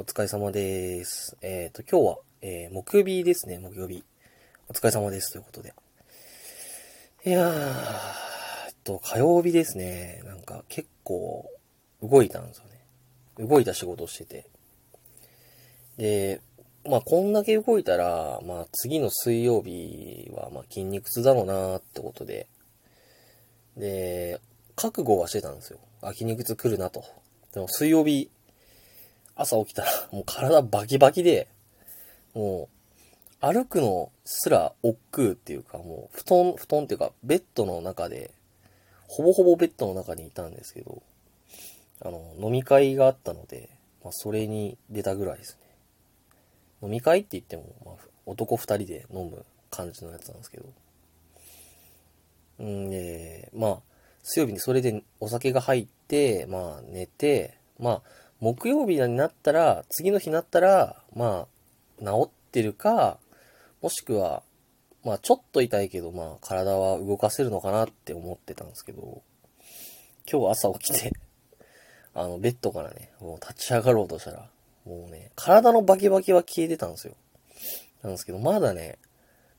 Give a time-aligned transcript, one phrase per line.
[0.00, 1.36] お疲れ様です。
[1.42, 4.02] えっ、と、今日は、えー木曜日ですね、木曜日。
[4.70, 5.74] お疲れ様です、ということで。
[7.26, 11.50] いやー、えっと、火曜日ですね、なんか結構
[12.02, 13.46] 動いたんですよね。
[13.46, 14.46] 動いた仕事をしてて。
[15.98, 16.40] で、
[16.88, 22.46] まあ、こんだけ動いたら、まあ、次の水曜日は、まあ、筋肉痛だろうなーってことで、
[23.76, 24.40] で、
[24.76, 25.78] 覚悟はしてたんですよ。
[26.00, 27.04] あ、筋肉痛来るなと。
[27.52, 28.30] でも水曜日、
[29.40, 31.48] 朝起きたら、 もう体バキバキで、
[32.34, 32.68] も
[33.42, 38.32] う、歩くのすら億劫っていうか、もう、布団、布団っていうか、ベッドの中で、
[39.08, 41.02] ほぼほぼベッドの中にいたんですけど、
[42.02, 43.70] あの、飲み会があったので、
[44.04, 45.66] まあ、それに出たぐらいですね。
[46.82, 47.94] 飲み会って言っても、まあ、
[48.26, 50.66] 男二人で飲む感じのやつなんですけど。
[52.60, 53.80] うんで、まあ、
[54.22, 58.02] 水曜日にそれでお酒が入って、まあ寝て、まあ、
[58.40, 61.46] 木曜日になったら、次の日になったら、ま
[62.00, 63.18] あ、治ってるか、
[63.82, 64.42] もしくは、
[65.04, 69.22] まあちょっと痛いけど、まあ体は動かせるのかなって思ってたんですけど、
[70.30, 71.12] 今日朝起きて、
[72.14, 74.50] あの、ベッドからね、もう立ち上がろうとしたら、
[74.84, 77.14] もうね、体のバキバキは消えてたんですよ。
[78.02, 78.98] なんですけど、まだね、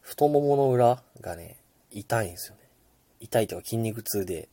[0.00, 1.58] 太ももの裏がね、
[1.90, 2.62] 痛いんですよね。
[3.20, 4.48] 痛いというか筋肉痛で、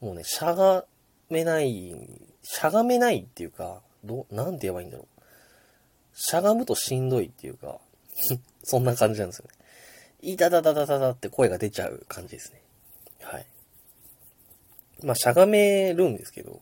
[0.00, 0.84] もうね、しゃが
[1.30, 1.94] めない、
[2.42, 5.22] しゃがめないっていうか、ど、なんて言えばいいんだろう。
[6.14, 7.78] しゃがむとしんどいっていうか、
[8.64, 9.52] そんな感じなんですよね。
[10.20, 12.62] いたたたたたたって声が出ちゃう感じですね。
[13.22, 13.46] はい。
[15.02, 16.60] まあ、しゃがめるんですけど、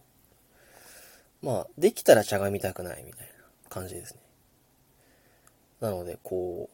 [1.42, 4.20] まあ、できたらしゃがみたくないみたいな感じですね。
[5.80, 6.68] なので、こ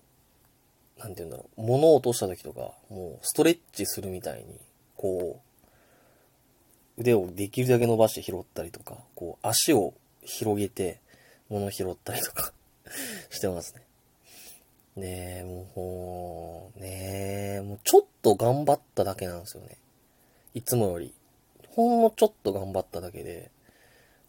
[0.96, 4.58] う、なんて言うんだろう、物を落とした時とか、もうストレッチするみたいに、
[4.96, 5.51] こう、
[6.98, 11.00] 腕をできるだけ伸ばして拾ったりとか、こう、足を広げて、
[11.48, 12.52] 物拾ったりとか
[13.30, 13.82] してますね。
[14.96, 19.76] ねえ、もう、ねえ、もうちょっと頑張っただけなんですよね。
[20.54, 21.14] いつもより。
[21.70, 23.50] ほんのちょっと頑張っただけで、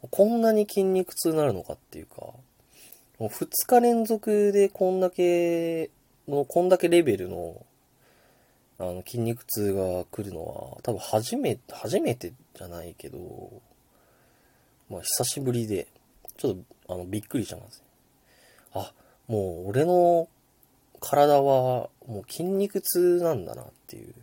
[0.10, 2.16] こんなに筋肉痛になるのかっていうか、
[3.20, 5.90] もう2日連続でこんだけ、
[6.28, 7.66] のこんだけレベルの、
[8.90, 13.62] あの、筋肉痛が来るのは、多分初めて、初めてじゃないけど、
[14.90, 15.88] まあ久しぶりで、
[16.38, 16.56] ちょっ
[16.88, 17.86] と、あの、びっくりしちゃいますね。
[18.74, 18.94] あ、
[19.28, 20.28] もう俺の
[21.00, 24.14] 体はもう筋肉痛なんだなっていう。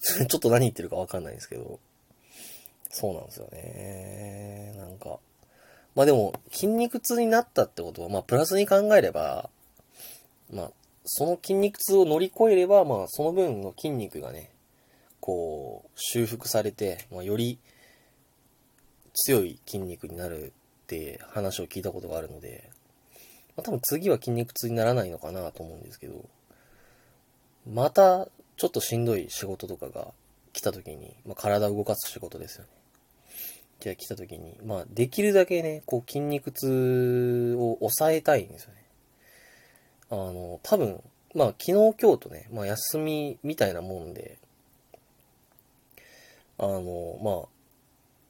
[0.00, 1.78] ちょっと何言ってるかわかんないですけど、
[2.90, 4.74] そうなんですよね。
[4.76, 5.18] なんか。
[5.94, 9.50] まあでも、筋肉痛になったってことは、まあプラスに考えれば、
[10.52, 10.72] まあ、
[11.04, 14.50] その筋肉痛を乗り越えれば、まあその分の筋肉がね、
[15.20, 17.58] こう、修復されて、まあより
[19.14, 20.52] 強い筋肉になる
[20.82, 22.70] って話を聞いたことがあるので、
[23.56, 26.24] まあ、多分次は筋肉痛にならないのかなと思うんですけど、
[27.70, 30.08] またちょっとしんどい仕事とかが
[30.52, 32.70] 来た時に、まあ、体を動かす仕事ですよね。
[33.80, 38.79] じゃあ来た時に、まあできるだけね、こう筋肉痛を抑えたいんですよね。
[40.10, 41.02] あの、多分、
[41.34, 44.38] まあ昨日今日とね、まあ休みみたいなもんで、
[46.58, 47.48] あの、まあ、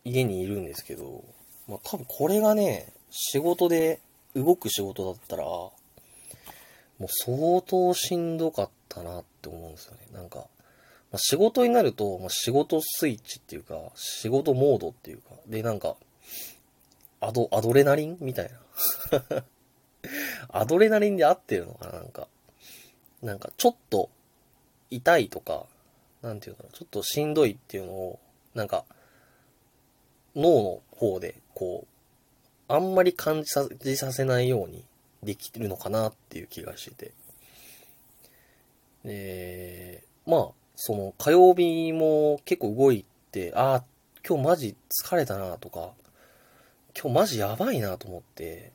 [0.04, 1.24] 家にいるんですけど、
[1.66, 4.00] まあ多分これがね、仕事で
[4.36, 5.72] 動く仕事だったら、も
[7.00, 10.00] う相当しんどかったなって思うんですよね。
[10.12, 10.46] なんか、
[11.10, 15.96] まあ、仕事になると、まあ、仕事スイッチっていうか、仕事モードっていうか、で、なんか、
[17.20, 18.50] アド、アドレナリンみたい
[19.20, 19.44] な。
[20.48, 21.92] アドレナリンで合ってるのかな？
[21.92, 22.28] なんか、
[23.22, 24.08] なんかちょっと
[24.90, 25.66] 痛いとか、
[26.22, 28.18] なんていうのちょっとしんどいっていうのを、
[28.54, 28.84] なんか、
[30.34, 31.86] 脳の方で、こ
[32.68, 34.84] う、あんまり感じさじさせないように
[35.22, 37.12] できるのかなっていう気がしてて。
[39.04, 43.84] で、まあ、その火曜日も結構動いて、ああ、
[44.26, 45.90] 今日マジ疲れたなとか、
[47.00, 48.72] 今日マジやばいなと思って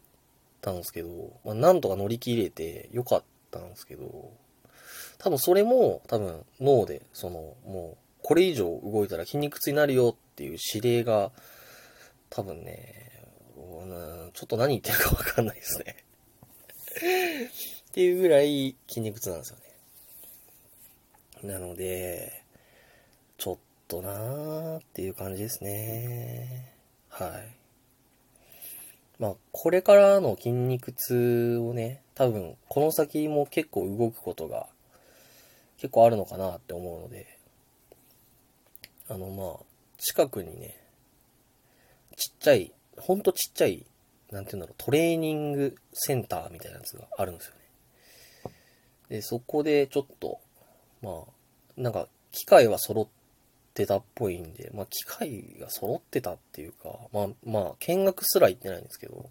[0.66, 4.32] たんですけど、まあ、なんとか乗り切れてよかったんですけど、
[5.20, 11.32] 多分それも多分脳で、そのもうこれ以上動いたら筋肉痛になるよっていう指令が
[12.32, 13.12] 多分ね、
[14.34, 16.04] ちょっと何言ってるかわかんないですね。
[17.90, 19.60] っていうぐらい筋肉痛なんですよ
[21.44, 21.54] ね。
[21.54, 22.44] なので、
[23.38, 23.58] ちょっ
[23.88, 26.74] となーっていう感じですね。
[27.10, 27.65] はい。
[29.20, 34.68] まあ、これからの筋肉痛をね、多分、この先も結構動くことが
[35.78, 37.38] 結構あるのかなって思うので、
[39.08, 39.66] あの、まあ、
[39.98, 40.78] 近くにね、
[42.16, 43.86] ちっちゃい、ほんとちっちゃい
[44.32, 47.62] なんて言うんだろう、トレーニングセンターみたいなやつがあるんですよね。
[49.10, 50.40] で、そこでちょっと、
[51.02, 51.24] まあ、
[51.78, 53.08] なんか、機械は揃っ
[53.76, 59.30] てたっぽいんで、まあ、機械が揃ってたっていうか、まあ、まあ、見学すら行ってないんですけど、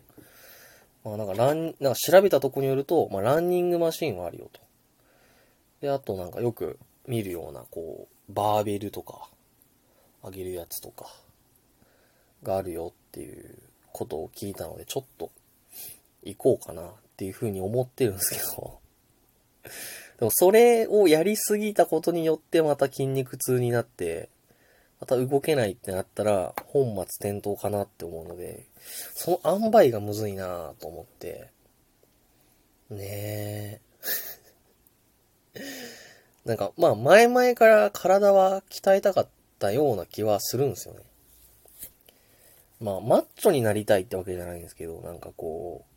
[1.03, 4.61] まあ、なんか、ラン、なんか調べたとこによると、まあ、ランニングマシンはあるよと。
[5.81, 9.29] で、あとなんかよく見るような、こう、バーベルとか、
[10.23, 11.07] 上げるやつとか、
[12.43, 13.59] があるよっていう
[13.93, 15.31] ことを聞いたので、ちょっと
[16.23, 18.79] 行こうかなっていうふうに思ってるんですけど、
[20.19, 24.29] でもそれをやりすぎたことによってまた筋肉痛になって、
[25.01, 28.67] また動けないってなったら本末転倒かなって思うので、
[29.15, 31.51] その塩梅がむずいなぁと思って、
[32.91, 33.81] ね
[35.55, 35.61] え。
[36.45, 41.01] なんか、まあ前々から体は鍛えたかったような気はするんですよね。
[42.81, 45.95] まあ、マッチョになりたいってわけじゃないんですけど、なんかこう、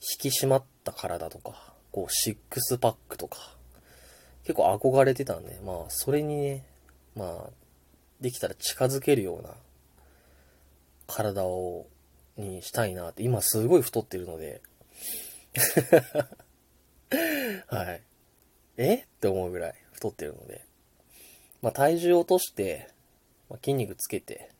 [0.00, 3.56] 引き締まった体とか、こう、シックスパックとか、
[4.42, 6.66] 結構憧れてたんで、まあ、それにね、
[7.14, 7.50] まあ、
[8.20, 9.54] できたら近づけるような
[11.06, 11.86] 体を、
[12.36, 14.60] にしたいなって、今すごい太ってるので
[17.68, 18.02] はい。
[18.76, 18.94] え？
[18.94, 20.64] って思うぐらい太ってるので、
[21.62, 22.88] まあ、体重落として、
[23.48, 24.50] まあ、筋肉つけて、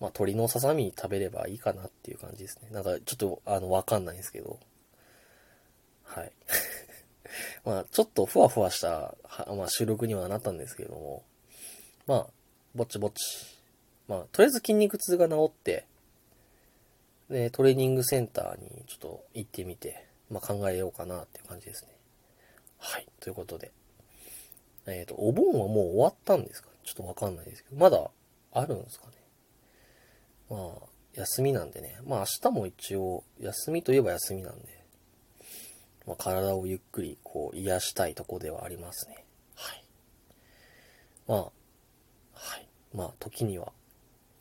[0.00, 2.68] まあ、鶏のささみ食べればいいかなっていう感じですね。
[2.70, 4.58] なんか、ちょっと、あの、わかんないんですけど。
[6.04, 6.32] はい。
[7.64, 9.14] まあ、ちょっとふわふわした、
[9.48, 11.24] まあ、収録にはなったんですけども、
[12.06, 12.26] まあ、
[12.74, 13.14] ぼちぼち。
[14.08, 15.86] まあ、とりあえず筋肉痛が治って、
[17.28, 21.90] で、トレーニングセンターにちょっと行ってみて、まあ、考えようかなっていう感じですね。
[22.78, 23.06] はい。
[23.20, 23.72] ということで。
[24.86, 26.68] えっ、ー、と、お盆はもう終わったんですか？
[26.82, 28.10] ちょっとわかんないですけど、まだ
[28.52, 29.12] あるんですかね？
[30.48, 31.98] まあ、休みなんでね。
[32.06, 34.82] まあ明日も一応、休みといえば休みなんで、
[36.06, 39.24] まあ、体をゆっくりこう癒したいとこではありますね。
[39.54, 39.84] はい。
[41.28, 41.52] まあ、
[42.40, 42.66] はい。
[42.94, 43.72] まあ時には、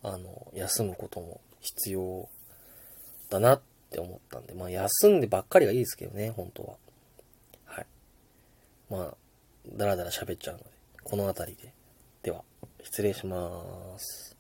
[0.04, 2.28] あの、休むことも必要
[3.30, 3.62] だなっ
[3.92, 6.74] て思ったんで、まあ休んでばっかりがいいですけどね、本当は。
[7.66, 7.86] はい。
[8.90, 9.16] まあ、
[9.74, 10.66] だらだら喋っちゃうので、
[11.04, 11.74] この辺りで。
[12.24, 12.44] では、
[12.84, 14.39] 失礼します。